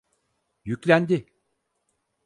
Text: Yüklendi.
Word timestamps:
Yüklendi. 0.65 1.25